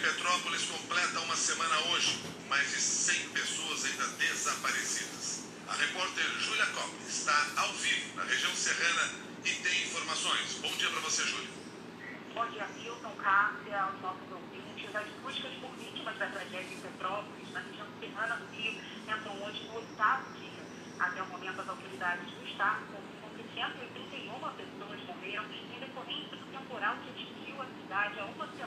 Petrópolis 0.00 0.62
completa 0.62 1.20
uma 1.20 1.36
semana 1.36 1.78
hoje, 1.92 2.18
mais 2.48 2.70
de 2.70 2.80
100 2.80 3.28
pessoas 3.30 3.84
ainda 3.84 4.06
desaparecidas. 4.16 5.44
A 5.68 5.74
repórter 5.74 6.24
Júlia 6.40 6.64
Cobre 6.68 7.04
está 7.06 7.46
ao 7.56 7.70
vivo 7.74 8.16
na 8.16 8.24
região 8.24 8.50
serrana 8.54 9.12
e 9.44 9.50
tem 9.50 9.82
informações. 9.82 10.58
Bom 10.62 10.72
dia 10.78 10.88
para 10.88 11.00
você, 11.00 11.22
Júlia. 11.24 11.50
Bom 12.32 12.46
dia, 12.48 12.66
Milton, 12.68 13.14
Cássia, 13.22 13.78
aos 13.78 14.00
nossos 14.00 14.32
ouvintes. 14.32 14.96
As 14.96 15.06
buscas 15.20 15.52
por 15.60 15.70
vítimas 15.76 16.16
da 16.16 16.26
tragédia 16.28 16.74
em 16.74 16.80
Petrópolis, 16.80 17.50
na 17.52 17.60
região 17.60 17.86
serrana 18.00 18.36
do 18.36 18.46
Rio, 18.56 18.80
entram 19.04 19.42
hoje 19.44 19.64
no 19.64 19.74
oitavo 19.74 20.32
dia. 20.32 20.64
Até 20.98 21.22
o 21.22 21.26
momento, 21.26 21.60
as 21.60 21.68
autoridades 21.68 22.24
do 22.24 22.48
Estado 22.48 22.80
confirmam 22.88 23.30
que 23.36 23.44
181 23.52 24.32
pessoas 24.56 25.00
morreram 25.04 25.44
em 25.44 25.78
decorrência 25.78 26.36
do 26.36 26.46
temporal 26.50 26.96
que 27.04 27.10
atingiu 27.10 27.60
a 27.60 27.66
cidade 27.66 28.18
há 28.18 28.24
uma 28.24 28.46
semana, 28.46 28.59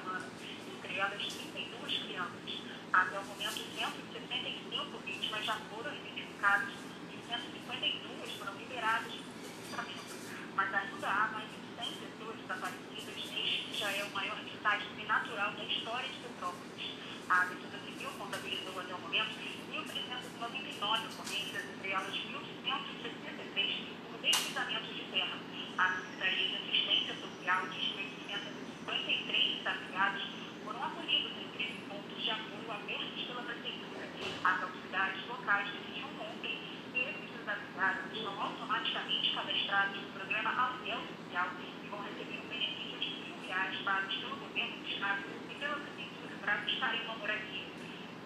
entre 0.94 1.00
elas 1.00 1.26
32 1.26 1.98
crianças. 2.06 2.62
Até 2.94 3.18
o 3.18 3.26
momento, 3.26 3.66
165 3.74 4.98
vítimas 5.00 5.44
já 5.44 5.56
foram 5.74 5.92
identificadas 5.92 6.70
e 7.10 7.18
152 7.18 8.32
foram 8.38 8.54
liberadas 8.54 9.12
do 9.12 9.74
tratamento. 9.74 10.14
Mas 10.56 10.74
ainda 10.74 11.08
há 11.10 11.28
mais 11.34 11.50
de 11.50 11.58
100 11.82 11.98
pessoas 11.98 12.38
desaparecidas 12.38 13.16
neste 13.34 13.64
que 13.64 13.74
já 13.74 13.90
é 13.90 14.04
o 14.04 14.12
maior 14.14 14.38
desastre 14.46 15.04
natural 15.08 15.52
da 15.54 15.64
história 15.64 16.10
de 16.10 16.20
Petrópolis. 16.20 16.86
A 17.28 17.46
Defesa 17.46 17.80
Civil 17.90 18.10
contabilizou 18.20 18.80
até 18.80 18.94
o 18.94 19.00
momento 19.00 19.34
1.399 19.74 21.10
ocorrências, 21.10 21.66
entre 21.74 21.90
elas 21.90 22.14
1.163 22.14 23.88
por 24.06 24.22
deslizamentos 24.22 24.96
de 24.96 25.04
terra. 25.10 25.40
A 25.76 25.90
Secretaria 25.90 26.50
de 26.50 26.56
Assistência 26.56 27.16
Social 27.18 27.68
diz 27.74 27.98
que 27.98 28.14
153 28.30 29.58
desafiados 29.58 30.44
foram 30.64 30.84
acolhidos 30.84 31.32
em 31.38 31.48
13 31.58 31.74
pontos 31.90 32.13
de 32.24 32.32
apoio 32.32 32.72
abertos 32.72 33.24
pela 33.28 33.44
Prefeitura. 33.44 34.08
As 34.46 34.64
autoridades 34.64 35.28
locais 35.28 35.68
decidiram 35.72 36.08
ontem 36.24 36.58
que 36.94 37.00
esses 37.00 37.30
desafiados 37.36 38.16
estão 38.16 38.42
automaticamente 38.42 39.36
cadastrados 39.36 40.02
no 40.02 40.08
programa 40.14 40.50
Aluguel 40.56 41.02
Social 41.04 41.50
e 41.60 41.88
vão 41.90 42.00
receber 42.00 42.40
um 42.40 42.48
benefício 42.48 42.98
de 42.98 43.46
reais 43.46 43.76
pagos 43.84 44.16
pelo 44.16 44.38
governo 44.38 44.78
do 44.78 44.88
Estado 44.88 45.24
e 45.52 45.56
pela 45.56 45.76
Prefeitura 45.76 46.36
para 46.40 46.56
buscarem 46.64 47.02
uma 47.04 47.16
moradia. 47.16 47.66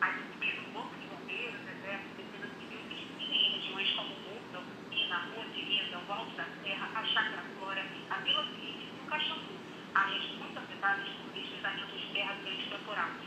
As 0.01 0.13
equipes 0.13 0.55
do 0.61 0.73
Corpo 0.73 0.93
de 0.93 1.07
Bombeiros, 1.07 1.61
Exército 1.65 2.21
e 2.21 2.23
Defesa 2.23 2.53
Civil 2.53 2.81
distribuem 2.93 3.33
em 3.33 3.51
regiões 3.57 3.89
como 3.97 4.13
Morro, 4.13 4.61
Oficina, 4.61 5.25
Rua 5.33 5.45
Tereza, 5.55 5.97
o 5.97 6.13
Alto 6.13 6.37
da 6.37 6.45
Serra, 6.61 6.87
a 6.93 7.03
Chácara 7.03 7.43
Flora, 7.57 7.83
a 8.11 8.15
Vila 8.21 8.45
Felipe 8.45 8.93
e 8.93 9.01
o 9.01 9.09
Caxambu, 9.09 9.57
áreas 9.95 10.25
muito 10.37 10.59
afetadas 10.59 11.07
por 11.17 11.33
deslizamentos 11.33 11.99
de 11.99 12.07
terra 12.13 12.35
durante 12.43 12.61
o 12.61 12.77
temporal. 12.77 13.26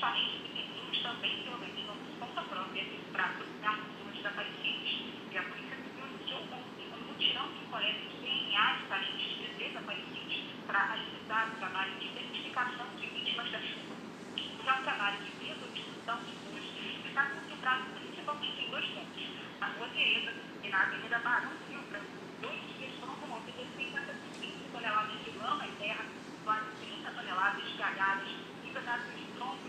Parentes 0.00 0.40
e 0.44 0.62
vizinhos 0.62 1.02
também 1.02 1.42
se 1.42 1.48
organizam 1.48 1.96
por 1.96 2.28
conta 2.28 2.42
própria 2.42 2.84
para 3.12 3.28
procurar 3.28 3.76
pessoas 3.80 4.16
desaparecidas. 4.16 4.90
E 5.32 5.38
a 5.38 5.42
Polícia 5.42 5.76
Civil 5.76 6.04
anunciou 6.04 6.40
ontem 6.52 6.86
um 6.92 7.06
mutirão 7.08 7.48
de 7.48 7.64
coleta 7.70 8.00
de 8.00 8.16
DNA 8.20 8.72
de 8.76 8.84
parentes 8.84 9.38
de 9.38 9.48
desaparecidos 9.56 10.36
para 10.66 10.92
agilizar 10.92 11.48
o 11.48 11.56
trabalho 11.56 11.98
de 11.98 12.06
identificação 12.06 12.86
de 13.00 13.06
vítimas 13.06 13.50
da 13.50 13.58
chuva. 13.58 13.96
E 14.36 14.68
é 14.68 14.72
um 14.72 14.82
trabalho 14.82 15.18
de 15.24 15.30
desobstrução 15.32 16.18
de 16.24 16.32
ruas 16.44 16.64
que 16.76 17.08
está 17.08 17.24
concentrado 17.24 17.84
principalmente 17.94 18.60
em 18.60 18.70
dois 18.70 18.86
pontos. 18.86 19.22
Na 19.60 19.66
Rua 19.68 19.88
Tereza 19.88 20.34
e 20.62 20.68
na 20.68 20.82
Avenida 20.82 21.18
Barão 21.20 21.52
Silva. 21.66 22.00
Dois 22.42 22.60
dias 22.76 22.92
foram 23.00 23.16
removidas 23.20 23.66
55 23.76 24.72
toneladas 24.72 25.24
de 25.24 25.30
lama 25.38 25.66
e 25.66 25.72
terra, 25.80 26.04
quase 26.44 26.66
30 26.84 27.10
toneladas 27.10 27.64
de 27.64 27.78
galhadas 27.78 28.28
e 28.62 28.68
pedaços 28.68 29.16
de 29.16 29.25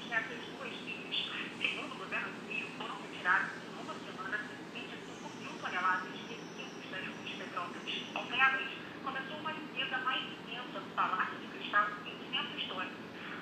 Segundo 0.07 1.91
o 1.91 1.97
governo 1.97 2.31
do 2.31 2.47
Rio, 2.47 2.67
foram 2.77 2.95
retirados 3.01 3.51
em 3.59 3.83
uma 3.83 3.93
semana 3.93 4.39
25 4.73 5.35
mil 5.35 5.51
toneladas 5.59 6.13
de 6.15 6.31
resíduos 6.31 6.87
das 6.89 7.03
ruas 7.11 7.31
Petrópolis. 7.35 8.07
À 8.15 8.51
noite, 8.51 8.77
começou 9.03 9.37
uma 9.37 9.51
limpeza 9.51 9.97
mais 9.97 10.23
intensa 10.23 10.79
do 10.79 10.95
Palácio 10.95 11.35
de 11.39 11.47
Cristal 11.47 11.87
em 12.07 12.15
centro 12.31 12.57
histórico. 12.57 12.95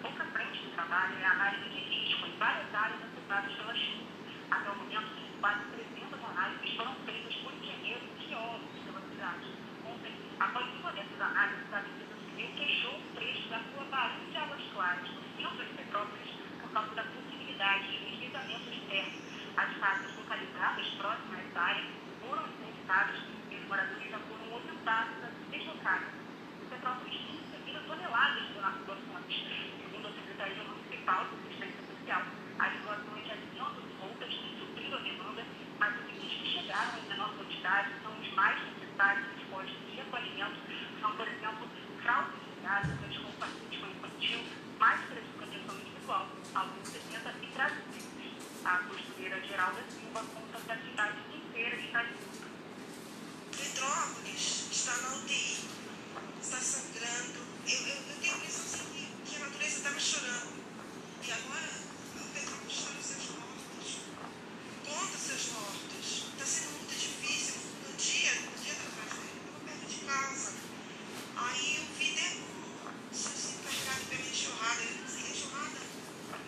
Outra 0.05 0.25
frente 0.25 0.57
de 0.57 0.69
trabalho 0.71 1.13
é 1.21 1.25
a 1.25 1.31
análise 1.33 1.69
de 1.69 1.79
risco 1.85 2.25
em 2.25 2.37
várias 2.39 2.73
áreas 2.73 2.99
afetadas 3.03 3.53
pela 3.53 3.75
chuva. 3.75 4.09
Até 4.49 4.71
o 4.71 4.75
momento, 4.75 5.37
quase 5.39 5.61
300 5.69 6.23
análises 6.25 6.75
foram 6.75 6.95
feitas 7.05 7.35
por 7.35 7.53
engenheiros 7.53 8.09
e 8.17 8.27
geólogos 8.27 8.79
pela 8.83 9.01
cidade. 9.01 9.45
Ontem, 9.85 10.13
após 10.39 10.65
uma 10.81 10.91
dessas 10.93 11.21
análises, 11.21 11.73
a 11.73 11.79
Defesa 11.79 12.15
Civil 12.25 12.49
fechou 12.57 12.97
um 12.97 13.15
trecho 13.15 13.49
da 13.49 13.57
rua 13.57 13.85
Barão 13.91 14.25
de 14.31 14.37
Águas 14.37 14.61
Claras, 14.73 15.24
causa 16.75 16.93
da 16.93 17.03
possibilidade 17.03 17.87
de 17.87 18.03
deslizamento 18.03 18.69
de 18.69 18.81
terra. 18.91 19.11
As 19.55 19.77
casas 19.77 20.11
localizadas 20.17 20.87
próximas 20.99 21.39
a 21.39 21.43
essa 21.47 21.59
área 21.61 21.85
foram 22.19 22.43
interditadas 22.51 23.15
e 23.49 23.55
os 23.55 23.67
moradores 23.69 24.11
já 24.11 24.19
foram 24.19 24.53
orientados 24.53 25.23
a 25.23 25.27
se 25.31 25.57
deslocarem. 25.57 26.07
Petrópolis 26.69 27.15
tem 27.15 27.39
recebido 27.39 27.87
toneladas 27.87 28.43
de 28.43 28.53
doações. 28.59 29.35
Segundo 29.79 30.05
a 30.05 30.11
Secretaria 30.19 30.63
Municipal 30.65 31.23
de 31.23 31.47
Assistência 31.47 31.83
Social, 31.95 32.21
as 32.59 32.73
doações 32.83 33.23
já 33.25 33.35
vinham 33.35 33.71
soltas 33.95 34.33
e 34.35 34.59
supriram 34.59 34.97
a 34.97 35.01
demanda, 35.01 35.45
mas 35.79 35.95
os 35.95 36.09
itens 36.11 36.33
que 36.43 36.59
chegaram 36.59 36.99
em 36.99 37.07
menor 37.07 37.29
quantidade 37.37 37.89
são 38.03 38.11
os 38.19 38.33
mais 38.35 38.59
necessários 38.67 39.25
nos 39.31 39.43
postos 39.47 39.79
de 39.79 39.95
recolhimento. 39.95 40.59
São, 40.99 41.15
por 41.15 41.25
exemplo, 41.25 41.69
fraldas 42.03 42.45
básicas 42.65 43.17
com 43.17 43.31
partícula 43.33 43.91
infantil, 43.91 44.39
máscaras 44.79 45.23
de 45.23 45.29
proteção 45.37 45.75
individual, 45.79 46.27
alguns 46.55 46.87
70 46.89 47.33
e 47.43 47.47
traduzidos. 47.53 48.65
A 48.65 48.77
costureira 48.79 49.39
Geralda 49.41 49.83
Silva 49.87 50.23
conta 50.33 50.59
que 50.65 50.71
a 50.71 50.77
cidade 50.77 51.17
inteira 51.31 51.75
está 51.75 52.03
em 52.03 52.07
luto. 52.07 52.47
Petrópolis 53.55 54.67
está 54.95 55.09
na 55.09 55.15
UTI, 55.17 55.57
está 56.41 56.57
sangrando. 56.61 57.39
Eu, 57.67 57.79
eu, 57.79 57.95
eu 57.95 58.15
tenho 58.21 58.33
a 58.33 58.37
impressão 58.37 58.63
assim, 58.63 58.85
que, 58.93 59.29
que 59.29 59.35
a 59.35 59.39
natureza 59.39 59.77
estava 59.77 59.99
chorando. 59.99 60.55
E 61.21 61.31
agora 61.31 61.69
o 62.15 62.27
Petrópolis 62.31 62.77
chora 62.79 62.95
os 62.99 63.05
seus 63.05 63.25
mortos. 63.35 63.89
Conta 64.87 65.17
seus 65.17 65.51
mortos. 65.51 66.31
Está 66.31 66.45
sendo 66.45 66.71
muito 66.79 66.95
difícil. 66.95 67.55
No 67.83 67.97
dia, 67.97 68.31
no 68.39 68.55
dia 68.63 68.73
da 68.73 68.87
tragédia, 68.95 69.35
eu 69.35 69.43
estava 69.43 69.59
perto 69.67 69.85
de 69.91 69.99
casa. 70.05 70.53
Aí 71.35 71.75
eu 71.75 71.85
vi 71.99 72.11
né, 72.15 72.37
um 72.39 73.11
assim, 73.11 73.55
carregado 73.67 74.05
pela 74.07 74.29
enxurrada. 74.31 74.81
Eu 74.81 74.95
não 74.95 75.09
sei, 75.11 75.31
enxurrada. 75.31 75.79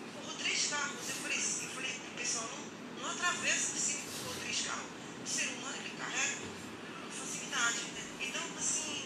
Empurrou 0.08 0.36
três 0.40 0.68
carros. 0.68 1.10
Eu 1.10 1.16
falei, 1.16 1.38
assim, 1.38 1.64
eu 1.66 1.72
falei 1.72 1.92
pro 1.92 2.24
pessoal, 2.24 2.50
não, 2.56 3.04
não 3.04 3.12
atravessa 3.12 3.76
assim, 3.76 4.00
empurrou 4.08 4.36
três 4.40 4.62
carros. 4.62 4.88
O 5.20 5.28
ser 5.28 5.48
humano, 5.52 5.76
ele 5.76 5.98
carrega 6.00 6.36
com 6.40 7.12
facilidade, 7.12 7.80
né? 7.92 8.08
Então, 8.20 8.42
assim, 8.58 9.04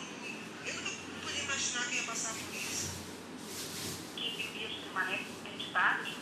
eu 0.66 0.74
nunca 0.74 0.90
podia 1.22 1.44
imaginar 1.44 1.86
que 1.88 1.96
ia 1.96 2.04
passar 2.04 2.34
por 2.34 2.56
isso. 2.56 2.90
15 4.16 4.48
dias 4.58 4.72
no 5.72 5.78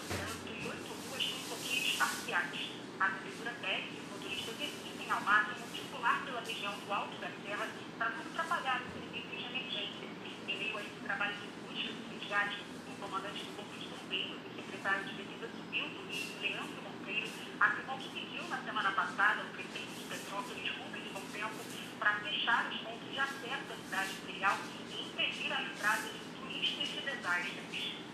trânsito 0.06 0.46
e 0.46 0.68
oito 0.70 0.94
ruas 1.10 1.26
têm 1.26 1.42
bloqueios 1.50 1.96
parciais. 1.98 2.70
A 3.00 3.06
Prefeitura 3.10 3.56
pede 3.60 3.82
que 3.90 3.98
os 3.98 4.10
motoristas 4.14 4.56
evitem 4.62 5.10
ao 5.10 5.22
máximo 5.22 5.66
circular 5.74 6.22
pela 6.24 6.42
região 6.42 6.78
do 6.78 6.94
Alto 6.94 7.18
da 7.18 7.32
Serra 7.42 7.68
para 7.98 8.10
não 8.12 8.22
atrapalhar 8.30 8.80
os 8.86 8.94
serviços 8.94 9.40
de 9.40 9.46
emergência. 9.50 10.08
Em 10.48 10.56
meio 10.56 10.78
a 10.78 10.82
esse 10.84 11.02
trabalho 11.02 11.34
de 11.34 11.48
busca 11.66 11.90
do 11.90 12.14
resgate, 12.14 12.62
o 12.62 12.96
comandante 13.02 13.44
do 13.44 13.56
Corpo 13.56 13.74
de 13.74 13.88
Bombeiros 13.90 14.38
e 14.38 14.62
secretário 14.62 15.04
de 15.06 15.14
Defesa 15.18 15.50
Civil 15.50 15.90
do 15.98 16.02
Rio, 16.14 16.42
Leandro 16.42 16.82
Monteiro, 16.86 17.30
afirmou 17.60 17.98
que 17.98 18.10
pediu 18.10 18.44
na 18.50 18.58
semana 18.62 18.92
passada 18.92 19.42
ao 19.42 19.50
prefeito 19.50 19.90
de 19.98 20.04
Petrópolis, 20.14 20.70
Rubens 20.78 21.10
Tempo, 21.34 21.58
para 21.98 22.20
fechar 22.22 22.70
os 22.70 22.78
pontos 22.82 23.10
de 23.10 23.18
acesso 23.18 23.74
à 23.74 23.76
cidade 23.84 24.14
imperial 24.14 24.58
e 24.94 25.02
impedir 25.10 25.52
a 25.52 25.62
entrada 25.64 26.06
de 26.06 26.20
turistas 26.38 26.88
de 26.88 27.02
desastres. 27.02 28.09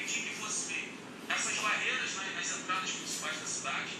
Que 0.00 0.34
fosse 0.40 0.88
essas 1.28 1.58
barreiras 1.58 2.14
nas, 2.16 2.58
entradas 2.58 2.90
principais 2.90 3.38
da 3.38 3.46
cidade 3.46 3.90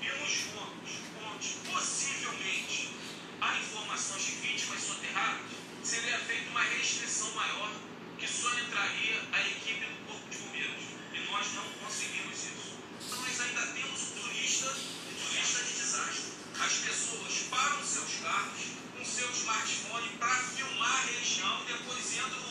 e 0.00 0.06
nos 0.06 0.36
pontos 0.52 0.90
onde 1.26 1.48
possivelmente 1.68 2.94
há 3.40 3.58
informações 3.58 4.22
de 4.22 4.30
vítimas 4.32 4.80
soterradas, 4.80 5.50
seria 5.82 6.18
feita 6.20 6.50
uma 6.50 6.62
restrição 6.62 7.32
maior 7.32 7.72
que 8.16 8.28
só 8.28 8.48
entraria 8.60 9.22
a 9.32 9.40
equipe 9.40 9.84
do 9.84 10.06
Corpo 10.06 10.30
de 10.30 10.38
Bombeiros. 10.38 10.82
E 11.12 11.18
nós 11.30 11.46
não 11.54 11.64
conseguimos 11.84 12.38
isso. 12.38 12.78
Então, 13.04 13.20
nós 13.20 13.40
ainda 13.40 13.66
temos 13.74 14.02
o 14.02 14.20
turista, 14.20 14.66
turista 14.70 15.64
de 15.64 15.72
desastre. 15.72 16.30
As 16.60 16.72
pessoas 16.72 17.32
param 17.50 17.84
seus 17.84 18.20
carros 18.22 18.60
com 18.96 19.04
seu 19.04 19.30
smartphone 19.32 20.08
para 20.18 20.36
filmar 20.36 20.94
a 20.94 21.06
região, 21.06 21.64
depois 21.66 22.12
entram 22.14 22.49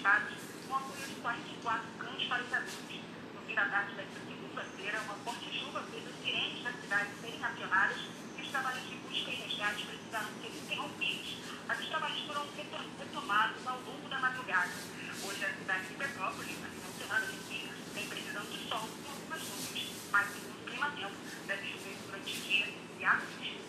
Estados 0.00 0.32
um 0.66 0.74
apoio 0.74 1.06
de 1.06 1.14
44 1.20 1.86
cães 1.98 2.24
para 2.26 2.42
os 2.42 2.52
adultos. 2.54 3.00
No 3.34 3.40
fim 3.42 3.54
da 3.54 3.68
tarde 3.68 3.94
desta 3.96 4.18
segunda-feira, 4.26 5.00
uma 5.02 5.14
forte 5.16 5.60
chuva 5.60 5.82
fez 5.90 6.08
os 6.08 6.16
clientes 6.24 6.64
da 6.64 6.72
cidade 6.72 7.10
serem 7.20 7.44
acionados 7.44 8.08
e 8.38 8.40
os 8.40 8.48
trabalhos 8.48 8.88
de 8.88 8.94
busca 8.96 9.30
e 9.30 9.34
resgate 9.34 9.84
precisaram 9.84 10.28
ser 10.40 10.56
interrompidos. 10.56 11.36
Mas 11.68 11.80
os 11.80 11.88
trabalhos 11.88 12.20
foram 12.20 12.46
retomados 12.98 13.66
ao 13.66 13.78
longo 13.82 14.08
da 14.08 14.18
madrugada. 14.20 14.72
Hoje, 15.22 15.44
a 15.44 15.52
cidade 15.52 15.88
de 15.88 15.94
Petrópolis, 15.94 16.60
na 16.62 16.68
final 16.70 16.92
semana 16.96 17.26
de 17.26 17.92
tem 17.92 18.08
previsão 18.08 18.44
de 18.46 18.68
sol 18.70 18.88
e 18.88 19.06
algumas 19.06 19.42
nuvens, 19.50 19.90
mas 20.10 20.26
segundo 20.32 20.62
o 20.62 20.64
clima 20.64 20.90
tempo, 20.92 21.16
deve 21.46 21.72
chover 21.72 21.96
durante 22.06 22.38
o 22.38 22.40
dia 22.40 22.74
e 23.00 23.04
à 23.04 23.16
noite. 23.16 23.60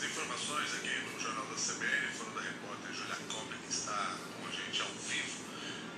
As 0.00 0.06
informações 0.06 0.74
aqui 0.76 0.96
no 1.12 1.20
Jornal 1.20 1.44
da 1.44 1.56
CBN 1.56 2.06
foram 2.16 2.32
da 2.32 2.40
repórter 2.40 2.90
Julia 2.90 3.16
Cobre 3.28 3.58
que 3.58 3.70
está 3.70 4.16
com 4.32 4.48
a 4.48 4.50
gente 4.50 4.80
ao 4.80 4.88
vivo 4.88 5.44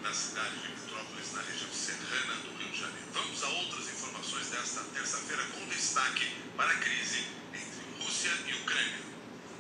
na 0.02 0.12
cidade 0.12 0.58
de 0.58 0.68
Petrópolis, 0.70 1.32
na 1.32 1.42
região 1.42 1.70
serrana 1.70 2.34
do 2.42 2.50
Rio 2.58 2.72
de 2.72 2.80
Janeiro. 2.80 3.06
Vamos 3.12 3.44
a 3.44 3.48
outras 3.48 3.86
informações 3.86 4.48
desta 4.48 4.80
terça-feira 4.92 5.44
com 5.54 5.64
destaque 5.66 6.34
para 6.56 6.72
a 6.72 6.78
crise 6.78 7.28
entre 7.54 8.02
Rússia 8.02 8.32
e 8.44 8.54
Ucrânia. 8.54 8.98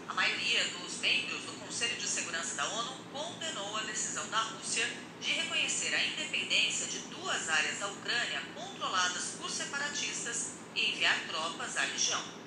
A 0.08 0.14
maioria 0.14 0.64
dos 0.70 0.98
membros 0.98 1.42
do 1.42 1.52
Conselho 1.60 1.96
de 1.96 2.08
Segurança 2.08 2.56
da 2.56 2.66
ONU 2.66 2.96
condenou 3.12 3.76
a 3.76 3.82
decisão 3.82 4.28
da 4.28 4.40
Rússia 4.40 4.90
de 5.20 5.30
reconhecer 5.34 5.94
a 5.94 6.04
independência 6.04 6.88
de 6.88 6.98
duas 7.14 7.48
áreas 7.48 7.78
da 7.78 7.86
Ucrânia 7.86 8.42
controladas 8.56 9.36
por 9.40 9.48
separatistas 9.48 10.54
e 10.74 10.90
enviar 10.90 11.28
tropas 11.28 11.76
à 11.76 11.82
região. 11.82 12.41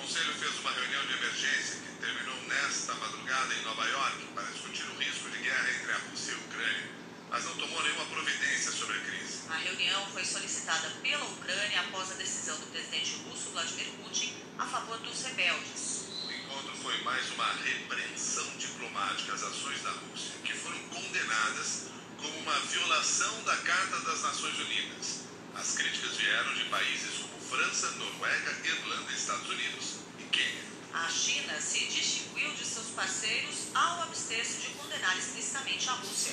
O 0.00 0.02
Conselho 0.02 0.32
fez 0.32 0.58
uma 0.60 0.72
reunião 0.72 1.06
de 1.06 1.12
emergência 1.12 1.76
que 1.76 1.92
terminou 2.00 2.34
nesta 2.48 2.94
madrugada 2.94 3.54
em 3.54 3.62
Nova 3.64 3.84
York 3.84 4.24
para 4.34 4.44
discutir 4.44 4.84
o 4.84 4.96
risco 4.98 5.28
de 5.28 5.38
guerra 5.40 5.68
entre 5.76 5.92
a 5.92 5.98
Rússia 6.08 6.32
e 6.32 6.34
a 6.36 6.38
Ucrânia, 6.38 6.90
mas 7.28 7.44
não 7.44 7.54
tomou 7.56 7.82
nenhuma 7.82 8.06
providência 8.06 8.72
sobre 8.72 8.96
a 8.96 9.00
crise. 9.02 9.42
A 9.50 9.56
reunião 9.56 10.06
foi 10.06 10.24
solicitada 10.24 10.88
pela 11.02 11.22
Ucrânia 11.26 11.80
após 11.80 12.12
a 12.12 12.14
decisão 12.14 12.58
do 12.60 12.66
presidente 12.68 13.14
russo 13.28 13.50
Vladimir 13.50 13.88
Putin 14.02 14.42
a 14.58 14.64
favor 14.64 14.96
dos 15.00 15.22
rebeldes. 15.22 16.06
O 16.24 16.32
encontro 16.32 16.76
foi 16.76 16.96
mais 17.02 17.30
uma 17.32 17.52
repreensão 17.62 18.56
diplomática 18.56 19.34
às 19.34 19.42
ações 19.42 19.82
da 19.82 19.90
Rússia, 19.90 20.32
que 20.42 20.54
foram 20.54 20.78
condenadas 20.88 21.88
como 22.16 22.38
uma 22.38 22.58
violação 22.60 23.42
da 23.44 23.56
Carta 23.58 24.00
das 24.00 24.22
Nações 24.22 24.58
Unidas. 24.60 25.24
As 25.54 25.74
críticas 25.74 26.16
vieram 26.16 26.54
de 26.54 26.64
países 26.64 27.18
como 27.18 27.39
França, 27.50 27.90
Noruega, 27.98 28.56
Irlanda, 28.62 29.10
Estados 29.10 29.48
Unidos 29.48 29.96
e 30.20 30.22
Quênia. 30.30 30.62
A 30.94 31.08
China 31.08 31.60
se 31.60 31.84
distinguiu 31.86 32.48
de 32.52 32.64
seus 32.64 32.90
parceiros 32.90 33.74
ao 33.74 34.04
abster-se 34.04 34.60
de 34.60 34.68
condenar 34.68 35.18
explicitamente 35.18 35.88
a 35.88 35.94
Rússia. 35.94 36.32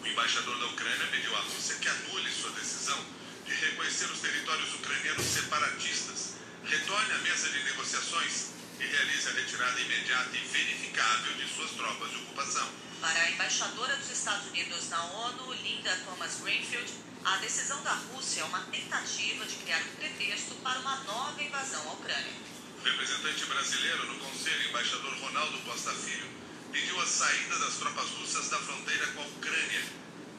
O 0.00 0.06
embaixador 0.06 0.58
da 0.58 0.66
Ucrânia 0.68 1.06
pediu 1.08 1.36
à 1.36 1.40
Rússia 1.40 1.76
que 1.76 1.88
anule 1.88 2.32
sua 2.32 2.50
decisão 2.52 2.98
de 3.44 3.52
reconhecer 3.52 4.06
os 4.06 4.20
territórios 4.20 4.72
ucranianos 4.72 5.26
separatistas, 5.26 6.32
retorne 6.64 7.12
à 7.12 7.18
mesa 7.18 7.50
de 7.50 7.64
negociações 7.64 8.46
e 8.80 8.86
realize 8.86 9.28
a 9.28 9.32
retirada 9.32 9.80
imediata 9.80 10.36
e 10.36 10.40
verificável 10.46 11.34
de 11.34 11.48
suas 11.54 11.70
tropas 11.72 12.10
de 12.10 12.16
ocupação. 12.16 12.68
Para 13.00 13.20
a 13.20 13.30
embaixadora 13.30 13.96
dos 13.96 14.10
Estados 14.10 14.46
Unidos 14.48 14.88
na 14.88 15.02
ONU, 15.04 15.52
Linda 15.54 15.96
Thomas 16.04 16.40
Greenfield, 16.42 16.92
a 17.24 17.36
decisão 17.36 17.82
da 17.82 17.92
Rússia 17.92 18.42
é 18.42 18.44
uma 18.44 18.60
tentativa 18.62 19.44
de 19.44 19.56
criar 19.56 19.80
um 19.82 19.96
pretexto 19.96 20.54
para 20.56 20.78
uma 20.80 20.96
nova 21.04 21.42
invasão 21.42 21.88
à 21.88 21.92
Ucrânia. 21.92 22.32
O 22.80 22.84
representante 22.84 23.44
brasileiro 23.46 24.06
no 24.06 24.18
Conselho, 24.18 24.68
embaixador 24.68 25.12
Ronaldo 25.18 25.58
Costa 25.58 25.92
Filho, 25.92 26.28
pediu 26.72 27.00
a 27.00 27.06
saída 27.06 27.58
das 27.58 27.74
tropas 27.74 28.08
russas 28.10 28.48
da 28.48 28.58
fronteira 28.58 29.06
com 29.08 29.22
a 29.22 29.26
Ucrânia, 29.26 29.82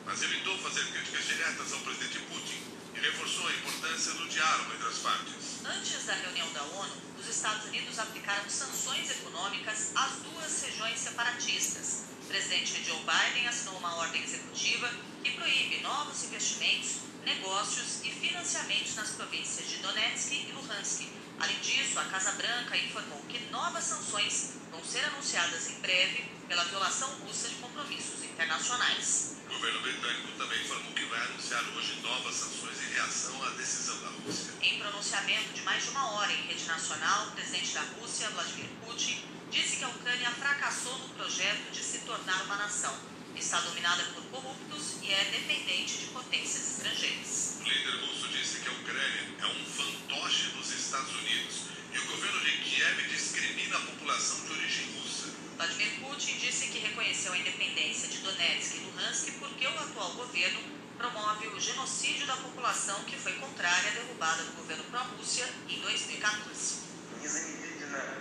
mas 0.05 0.21
evitou 0.21 0.57
fazer 0.59 0.85
críticas 0.91 1.25
diretas 1.25 1.73
ao 1.73 1.79
presidente 1.79 2.19
Putin 2.19 2.61
e 2.95 2.99
reforçou 2.99 3.47
a 3.47 3.51
importância 3.51 4.13
do 4.13 4.27
diálogo 4.27 4.73
entre 4.73 4.87
as 4.87 4.97
partes. 4.99 5.48
Antes 5.65 6.05
da 6.05 6.13
reunião 6.13 6.51
da 6.53 6.63
ONU, 6.63 6.93
os 7.19 7.27
Estados 7.27 7.65
Unidos 7.65 7.99
aplicaram 7.99 8.49
sanções 8.49 9.11
econômicas 9.11 9.91
às 9.93 10.11
duas 10.23 10.63
regiões 10.63 10.99
separatistas. 10.99 12.03
O 12.23 12.27
presidente 12.27 12.83
Joe 12.83 12.99
Biden 12.99 13.47
assinou 13.47 13.77
uma 13.77 13.95
ordem 13.95 14.23
executiva 14.23 14.89
que 15.23 15.31
proíbe 15.31 15.81
novos 15.81 16.23
investimentos, 16.23 16.97
negócios 17.25 17.99
e 18.05 18.11
financiamentos 18.11 18.95
nas 18.95 19.11
províncias 19.11 19.67
de 19.67 19.77
Donetsk 19.77 20.31
e 20.31 20.51
Luhansk. 20.53 21.09
Além 21.39 21.59
disso, 21.59 21.99
a 21.99 22.05
Casa 22.05 22.31
Branca 22.33 22.77
informou 22.77 23.21
que 23.27 23.39
novas 23.51 23.83
sanções 23.83 24.51
vão 24.71 24.83
ser 24.83 25.03
anunciadas 25.05 25.69
em 25.69 25.79
breve 25.79 26.23
pela 26.47 26.63
violação 26.65 27.09
russa 27.19 27.49
de 27.49 27.55
compromissos 27.55 28.23
internacionais. 28.23 29.35
O 29.49 29.53
governo 29.53 29.81
britânico 29.81 30.27
também 30.37 30.61
informou 30.61 30.93
que 30.93 31.05
vai 31.05 31.19
anunciar 31.25 31.63
hoje 31.75 31.99
novas 32.01 32.35
sanções 32.35 32.81
em 32.81 32.93
reação 32.93 33.43
à 33.43 33.49
decisão 33.51 33.99
da 34.01 34.09
Rússia. 34.09 34.53
Pronunciamento 34.79 35.53
de 35.53 35.61
mais 35.63 35.83
de 35.83 35.89
uma 35.89 36.11
hora 36.13 36.31
em 36.31 36.41
rede 36.47 36.63
nacional, 36.63 37.27
o 37.27 37.31
presidente 37.31 37.73
da 37.73 37.81
Rússia, 37.81 38.29
Vladimir 38.29 38.69
Putin, 38.85 39.21
disse 39.51 39.75
que 39.75 39.83
a 39.83 39.89
Ucrânia 39.89 40.31
fracassou 40.31 40.97
no 40.99 41.09
projeto 41.09 41.69
de 41.69 41.83
se 41.83 41.99
tornar 41.99 42.43
uma 42.43 42.55
nação. 42.55 42.97
Está 43.35 43.59
dominada 43.59 44.03
por 44.13 44.23
corruptos 44.27 44.95
e 45.01 45.11
é 45.11 45.25
dependente 45.25 45.97
de 45.97 46.05
potências 46.07 46.77
estrangeiras. 46.77 47.57
O 47.59 47.63
líder 47.67 48.05
russo 48.05 48.29
disse 48.29 48.59
que 48.61 48.69
a 48.69 48.71
Ucrânia 48.71 49.35
é 49.39 49.45
um 49.47 49.65
fantoche 49.65 50.51
dos 50.51 50.71
Estados 50.71 51.13
Unidos 51.13 51.55
e 51.93 51.99
o 51.99 52.05
governo 52.05 52.39
de 52.39 52.51
Kiev 52.59 53.07
discrimina 53.09 53.77
a 53.77 53.81
população 53.81 54.45
de 54.45 54.53
origem 54.53 54.85
russa. 54.93 55.27
Vladimir 55.57 55.99
Putin 55.99 56.37
disse 56.37 56.67
que 56.67 56.79
reconheceu 56.79 57.33
a 57.33 57.37
independência 57.37 58.07
de 58.07 58.19
Donetsk 58.19 58.77
e 58.77 58.79
Luhansk 58.79 59.31
porque 59.39 59.67
o 59.67 59.77
atual 59.77 60.13
governo 60.13 60.78
promove 60.99 61.47
o 61.47 61.59
genocídio 61.59 62.27
da 62.27 62.35
população 62.35 63.01
que 63.05 63.15
foi 63.15 63.31
contrária 63.33 63.89
à 63.89 63.93
derrubada 63.93 64.43
do 64.43 64.51
governo 64.57 64.83
pró-Rússia 64.83 65.47
em 65.69 65.79
2014. 65.79 66.89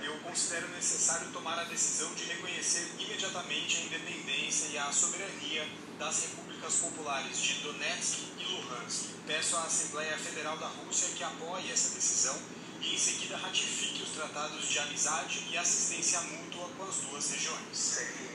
Eu 0.03 0.19
considero 0.21 0.69
necessário 0.69 1.29
tomar 1.33 1.59
a 1.59 1.65
decisão 1.65 2.15
de 2.15 2.25
reconhecer 2.25 2.89
imediatamente 2.99 3.79
a 3.79 3.81
independência 3.81 4.69
e 4.69 4.79
a 4.79 4.93
soberania 4.93 5.69
das 5.99 6.23
repúblicas 6.23 6.77
populares 6.77 7.43
de 7.43 7.55
Donetsk 7.55 8.21
e 8.39 8.45
Luhansk. 8.45 9.07
Peço 9.27 9.57
à 9.57 9.65
Assembleia 9.65 10.17
Federal 10.17 10.57
da 10.57 10.69
Rússia 10.69 11.15
que 11.17 11.25
apoie 11.25 11.71
essa 11.73 11.97
decisão 11.97 12.41
e 12.81 12.95
em 12.95 12.99
seguida 12.99 13.37
ratifique 13.37 14.05
os 14.05 14.11
tratados 14.11 14.69
de 14.69 14.79
amizade 14.79 15.45
e 15.51 15.59
assistência 15.59 16.21
mútua 16.21 16.69
com 16.77 16.85
as 16.85 16.97
duas 16.99 17.31
regiões. 17.31 18.28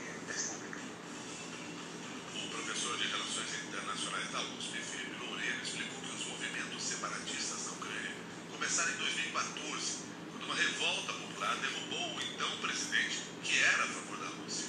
Da 4.34 4.40
USP, 4.58 4.78
Felipe 4.78 5.24
Loureiro, 5.24 5.62
explicou 5.62 6.00
que 6.00 6.16
os 6.16 6.26
movimentos 6.26 6.82
separatistas 6.82 7.66
na 7.66 7.72
Ucrânia 7.74 8.10
começaram 8.50 8.90
em 8.92 8.96
2014, 8.96 9.98
quando 10.32 10.44
uma 10.46 10.54
revolta 10.56 11.12
popular 11.12 11.56
derrubou 11.58 12.16
o 12.16 12.20
então 12.20 12.50
presidente, 12.56 13.22
que 13.44 13.62
era 13.62 13.84
a 13.84 13.86
favor 13.86 14.18
da 14.18 14.26
Rússia. 14.42 14.66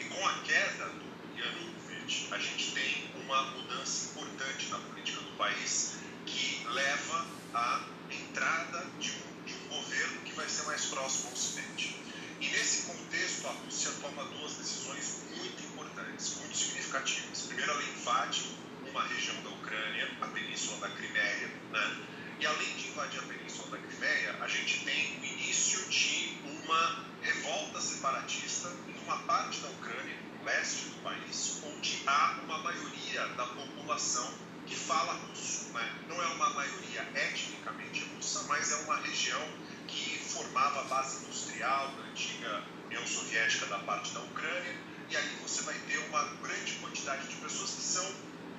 E 0.00 0.04
com 0.04 0.26
a 0.26 0.32
queda 0.38 0.86
do 0.86 1.38
Yanukovych, 1.38 2.28
a 2.32 2.38
gente 2.38 2.72
tem 2.72 3.10
uma 3.26 3.42
mudança 3.50 4.08
importante 4.08 4.70
na 4.70 4.78
política 4.78 5.20
do 5.20 5.36
país 5.36 5.96
que 6.24 6.66
leva 6.70 7.26
à 7.52 7.84
entrada 8.10 8.86
de 8.98 9.10
um, 9.10 9.44
de 9.44 9.54
um 9.54 9.68
governo 9.68 10.22
que 10.22 10.32
vai 10.32 10.48
ser 10.48 10.62
mais 10.62 10.86
próximo 10.86 11.26
ao 11.26 11.34
Ocidente. 11.34 11.94
E 12.40 12.48
nesse 12.48 12.86
contexto, 12.86 13.48
a 13.48 13.50
Rússia 13.50 13.90
toma 14.00 14.24
duas 14.24 14.54
decisões 14.54 15.24
muito 15.36 15.62
importantes, 15.62 16.36
muito 16.36 16.56
significativas. 16.56 17.42
Primeiro, 17.42 17.70
ela 17.70 17.82
invade 17.82 18.56
uma 18.90 19.02
região 19.04 19.40
da 19.42 19.50
Ucrânia, 19.50 20.08
a 20.20 20.26
Península 20.26 20.88
da 20.88 20.94
Crimeia, 20.94 21.50
né? 21.70 21.96
E 22.40 22.46
além 22.46 22.76
de 22.76 22.88
invadir 22.88 23.20
a 23.20 23.22
Península 23.24 23.76
da 23.76 23.78
Crimeia, 23.78 24.36
a 24.40 24.48
gente 24.48 24.84
tem 24.84 25.18
o 25.20 25.24
início 25.24 25.88
de 25.88 26.38
uma 26.64 27.04
revolta 27.20 27.80
separatista 27.80 28.72
em 28.86 28.98
uma 29.04 29.18
parte 29.20 29.60
da 29.60 29.68
Ucrânia, 29.68 30.16
no 30.38 30.44
leste 30.44 30.84
do 30.90 31.02
país, 31.02 31.60
onde 31.64 32.02
há 32.06 32.40
uma 32.44 32.58
maioria 32.58 33.26
da 33.28 33.46
população 33.46 34.32
que 34.66 34.76
fala 34.76 35.14
russo. 35.14 35.72
Né? 35.72 35.98
Não 36.08 36.22
é 36.22 36.26
uma 36.28 36.50
maioria 36.50 37.08
etnicamente 37.14 38.04
russa, 38.14 38.44
mas 38.44 38.70
é 38.70 38.76
uma 38.84 38.96
região 38.98 39.42
que 39.88 40.18
formava 40.18 40.82
a 40.82 40.84
base 40.84 41.24
industrial 41.24 41.88
da 41.92 42.02
antiga 42.04 42.62
União 42.86 43.04
Soviética 43.06 43.66
da 43.66 43.78
parte 43.80 44.12
da 44.12 44.20
Ucrânia. 44.20 44.76
E 45.10 45.16
aí 45.16 45.38
você 45.42 45.62
vai 45.62 45.74
ter 45.88 45.98
uma 46.08 46.22
grande 46.42 46.72
quantidade 46.74 47.26
de 47.26 47.36
pessoas 47.36 47.70
que 47.70 47.82
são 47.82 48.14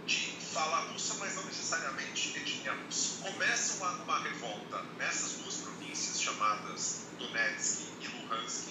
de 0.10 0.32
fala 0.54 0.80
russa, 0.92 1.14
mas 1.20 1.36
não 1.36 1.46
necessariamente 1.46 2.36
etnia 2.36 2.74
russa. 2.74 3.22
Começa 3.22 3.76
uma, 3.76 3.92
uma 3.92 4.20
revolta 4.24 4.82
nessas 4.98 5.34
duas 5.34 5.58
províncias 5.58 6.20
chamadas 6.20 7.02
Donetsk 7.20 7.84
e 8.02 8.08
Luhansk 8.08 8.70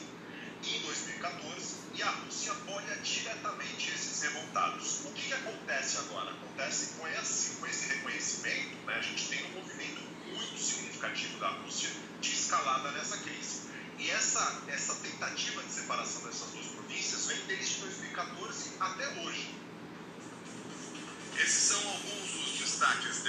em 0.64 0.80
2014 0.80 1.76
e 1.94 2.02
a 2.02 2.10
Rússia 2.10 2.50
apoia 2.50 2.96
diretamente 2.96 3.92
esses 3.92 4.20
revoltados. 4.20 5.04
O 5.04 5.12
que, 5.12 5.28
que 5.28 5.32
acontece 5.32 5.98
agora? 5.98 6.32
Acontece 6.32 6.94
com 6.98 7.06
esse, 7.06 7.50
com 7.60 7.66
esse 7.68 7.94
reconhecimento, 7.94 8.76
né, 8.84 8.94
a 8.96 9.00
gente 9.00 9.28
tem 9.28 9.44
um 9.44 9.60
movimento 9.60 10.00
muito 10.26 10.58
significativo 10.58 11.38
da 11.38 11.50
Rússia 11.50 11.88
de 12.20 12.32
escalada 12.32 12.90
nessa 12.90 13.16
crise. 13.18 13.68
E 13.96 14.10
essa, 14.10 14.64
essa 14.66 14.96
tentativa 14.96 15.62
de 15.62 15.72
separação 15.72 16.22
dessas 16.22 16.50
duas 16.50 16.66
províncias 16.66 17.26
vem 17.26 17.38
desde 17.46 17.78
2014 17.78 18.72
até 18.80 19.20
hoje. 19.20 19.67
Esses 21.38 21.62
são 21.68 21.88
alguns 21.88 22.32
dos 22.32 22.58
destaques 22.58 23.22
dessa 23.22 23.28